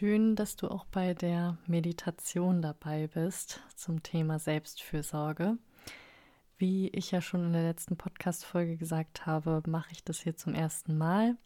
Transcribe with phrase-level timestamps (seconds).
[0.00, 5.58] Schön, dass du auch bei der Meditation dabei bist zum Thema Selbstfürsorge.
[6.56, 10.54] Wie ich ja schon in der letzten Podcast-Folge gesagt habe, mache ich das hier zum
[10.54, 11.36] ersten Mal.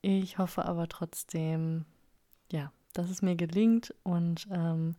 [0.00, 1.84] Ich hoffe aber trotzdem,
[2.52, 4.94] ja, dass es mir gelingt und ähm,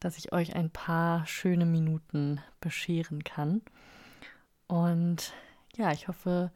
[0.00, 3.60] dass ich euch ein paar schöne Minuten bescheren kann.
[4.66, 5.34] Und
[5.76, 6.52] ja, ich hoffe,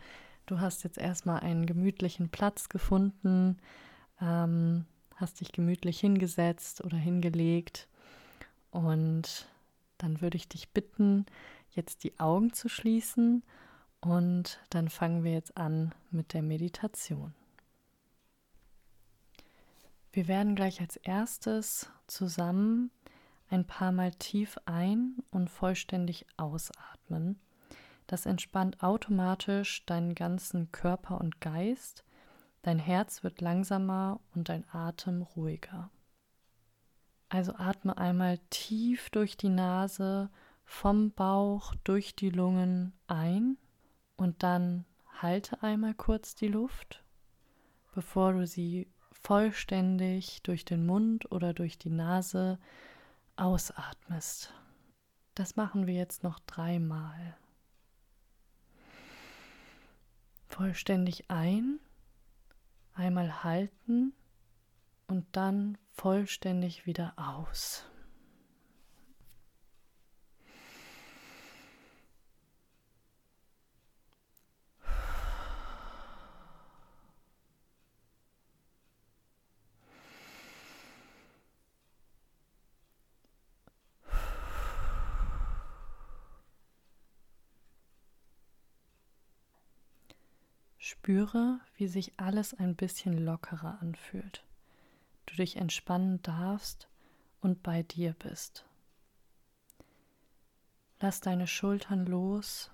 [0.47, 3.59] du hast jetzt erstmal einen gemütlichen Platz gefunden,
[4.23, 4.87] ähm,
[5.21, 7.89] hast dich gemütlich hingesetzt oder hingelegt
[8.71, 9.49] und
[9.99, 11.27] dann würde ich dich bitten,
[11.71, 13.43] jetzt die Augen zu schließen
[14.01, 17.35] und dann fangen wir jetzt an mit der Meditation.
[20.13, 22.91] Wir werden gleich als erstes zusammen
[23.51, 27.39] ein paar Mal tief ein und vollständig ausatmen.
[28.07, 32.05] Das entspannt automatisch deinen ganzen Körper und Geist.
[32.63, 35.91] Dein Herz wird langsamer und dein Atem ruhiger.
[37.29, 40.31] Also atme einmal tief durch die Nase,
[40.65, 43.57] vom Bauch durch die Lungen ein
[44.17, 44.85] und dann
[45.21, 47.03] halte einmal kurz die Luft,
[47.95, 52.59] bevor du sie vollständig durch den Mund oder durch die Nase
[53.37, 54.53] ausatmest.
[55.35, 57.37] Das machen wir jetzt noch dreimal.
[60.47, 61.79] Vollständig ein,
[62.99, 64.13] einmal halten
[65.07, 67.85] und dann vollständig wieder aus.
[90.89, 94.43] Spüre, wie sich alles ein bisschen lockerer anfühlt.
[95.27, 96.89] Du dich entspannen darfst
[97.43, 98.65] und bei dir bist.
[100.99, 102.71] Lass deine Schultern los,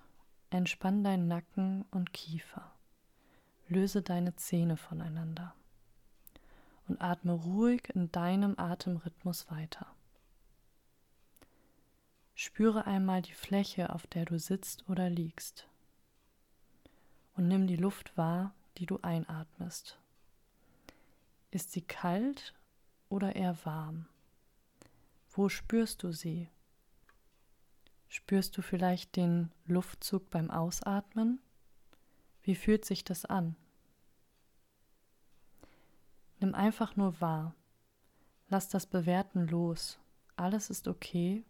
[0.50, 2.70] entspann deinen Nacken und Kiefer.
[3.66, 5.52] Löse deine Zähne voneinander
[6.86, 9.88] und atme ruhig in deinem Atemrhythmus weiter.
[12.36, 15.66] Spüre einmal die Fläche, auf der du sitzt oder liegst
[17.36, 19.98] und nimm die Luft wahr, die du einatmest.
[21.50, 22.54] Ist sie kalt
[23.08, 24.06] oder eher warm?
[25.30, 26.48] Wo spürst du sie?
[28.08, 31.40] Spürst du vielleicht den Luftzug beim Ausatmen?
[32.42, 33.56] Wie fühlt sich das an?
[36.40, 37.54] Nimm einfach nur wahr.
[38.48, 39.98] Lass das Bewerten los.
[40.36, 41.44] Alles ist okay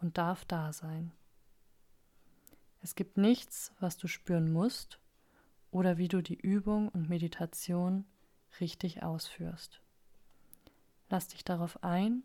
[0.00, 1.12] und darf da sein.
[2.82, 4.98] Es gibt nichts, was du spüren musst
[5.76, 8.06] oder wie du die Übung und Meditation
[8.60, 9.82] richtig ausführst.
[11.10, 12.22] Lass dich darauf ein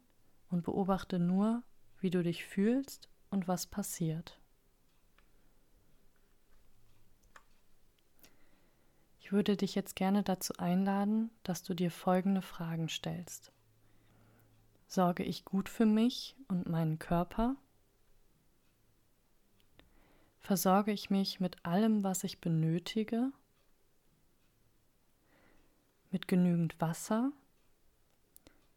[0.50, 1.62] und beobachte nur,
[2.00, 4.40] wie du dich fühlst und was passiert.
[9.20, 13.52] Ich würde dich jetzt gerne dazu einladen, dass du dir folgende Fragen stellst.
[14.88, 17.58] Sorge ich gut für mich und meinen Körper?
[20.40, 23.34] Versorge ich mich mit allem, was ich benötige?
[26.12, 27.32] Mit genügend Wasser,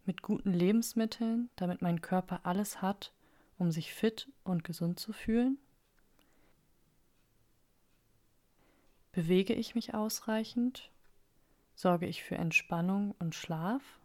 [0.05, 3.13] mit guten Lebensmitteln, damit mein Körper alles hat,
[3.59, 5.59] um sich fit und gesund zu fühlen?
[9.13, 10.91] Bewege ich mich ausreichend?
[11.75, 14.01] Sorge ich für Entspannung und Schlaf?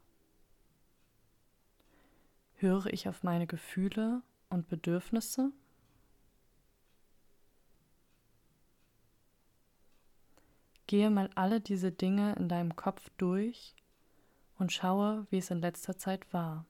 [2.55, 5.51] Höre ich auf meine Gefühle und Bedürfnisse?
[10.89, 13.75] Gehe mal alle diese Dinge in deinem Kopf durch
[14.57, 16.65] und schaue, wie es in letzter Zeit war.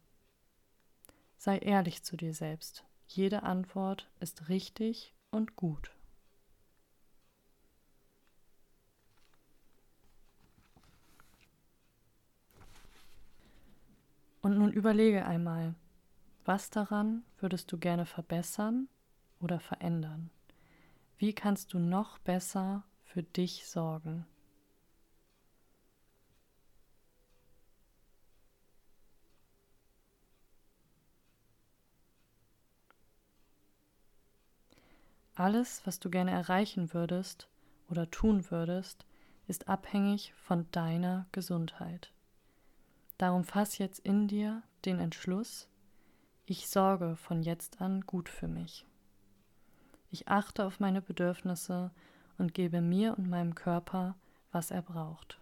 [1.37, 2.83] Sei ehrlich zu dir selbst.
[3.07, 5.91] Jede Antwort ist richtig und gut.
[14.41, 15.75] Und nun überlege einmal,
[16.43, 18.89] was daran würdest du gerne verbessern
[19.39, 20.29] oder verändern?
[21.17, 24.25] Wie kannst du noch besser für dich sorgen.
[35.33, 37.47] Alles, was du gerne erreichen würdest
[37.89, 39.05] oder tun würdest,
[39.47, 42.11] ist abhängig von deiner Gesundheit.
[43.17, 45.67] Darum fass jetzt in dir den Entschluss,
[46.45, 48.85] ich sorge von jetzt an gut für mich.
[50.11, 51.91] Ich achte auf meine Bedürfnisse
[52.39, 54.15] und gebe mir und meinem Körper,
[54.51, 55.39] was er braucht.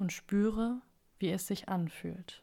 [0.00, 0.80] und spüre,
[1.18, 2.42] wie es sich anfühlt.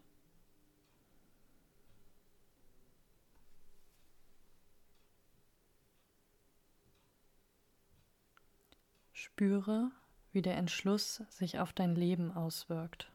[9.12, 9.92] Spüre,
[10.32, 13.12] wie der Entschluss sich auf dein Leben auswirkt.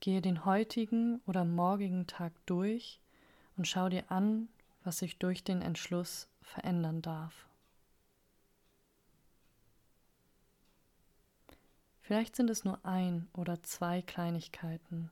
[0.00, 3.00] Gehe den heutigen oder morgigen Tag durch
[3.56, 4.48] und schau dir an,
[4.82, 7.48] was sich durch den Entschluss verändern darf.
[12.00, 15.10] Vielleicht sind es nur ein oder zwei Kleinigkeiten.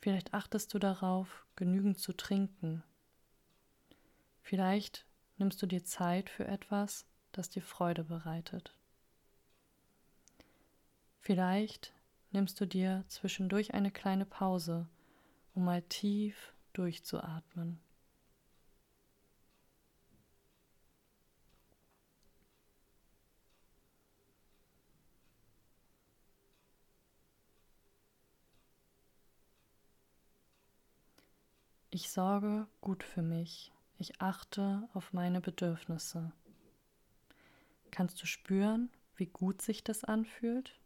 [0.00, 2.84] Vielleicht achtest du darauf, genügend zu trinken.
[4.42, 5.06] Vielleicht
[5.38, 8.74] nimmst du dir Zeit für etwas, das dir Freude bereitet.
[11.20, 11.92] Vielleicht
[12.30, 14.86] nimmst du dir zwischendurch eine kleine Pause,
[15.54, 17.80] um mal tief durchzuatmen.
[31.90, 33.70] Ich sorge gut für mich.
[33.98, 36.32] Ich achte auf meine Bedürfnisse.
[37.92, 40.76] Kannst du spüren, wie gut sich das anfühlt?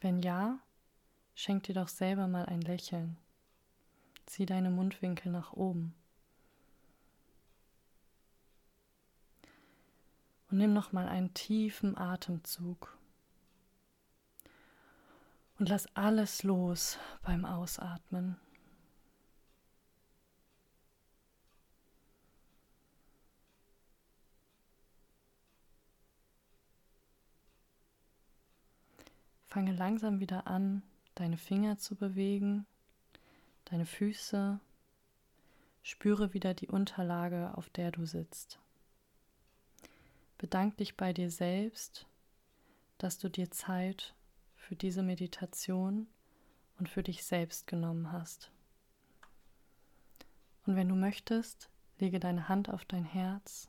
[0.00, 0.58] Wenn ja,
[1.34, 3.18] schenk dir doch selber mal ein Lächeln.
[4.26, 5.94] Zieh deine Mundwinkel nach oben.
[10.50, 12.96] Und nimm noch mal einen tiefen Atemzug.
[15.58, 18.36] Und lass alles los beim Ausatmen.
[29.50, 30.84] Fange langsam wieder an,
[31.16, 32.66] deine Finger zu bewegen,
[33.64, 34.60] deine Füße.
[35.82, 38.60] Spüre wieder die Unterlage, auf der du sitzt.
[40.38, 42.06] Bedank dich bei dir selbst,
[42.98, 44.14] dass du dir Zeit
[44.54, 46.06] für diese Meditation
[46.78, 48.52] und für dich selbst genommen hast.
[50.64, 53.68] Und wenn du möchtest, lege deine Hand auf dein Herz,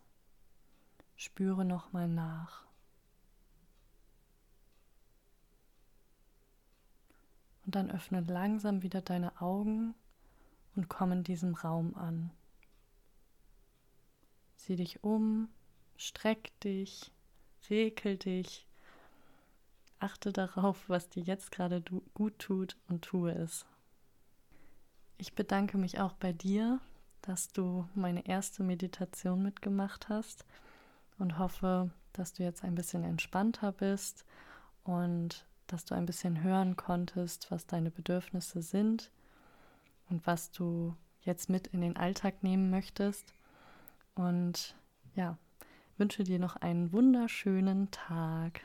[1.15, 2.70] spüre nochmal nach.
[7.71, 9.95] Und dann öffne langsam wieder deine Augen
[10.75, 12.29] und komm in diesem Raum an.
[14.57, 15.47] Sieh dich um,
[15.95, 17.13] streck dich,
[17.69, 18.67] rekel dich
[20.01, 21.81] Achte darauf, was dir jetzt gerade
[22.13, 23.65] gut tut und tue es.
[25.17, 26.81] Ich bedanke mich auch bei dir,
[27.21, 30.43] dass du meine erste Meditation mitgemacht hast
[31.19, 34.25] und hoffe, dass du jetzt ein bisschen entspannter bist
[34.83, 39.09] und dass du ein bisschen hören konntest, was deine Bedürfnisse sind
[40.09, 43.33] und was du jetzt mit in den Alltag nehmen möchtest.
[44.13, 44.75] Und
[45.15, 45.37] ja,
[45.97, 48.61] wünsche dir noch einen wunderschönen Tag.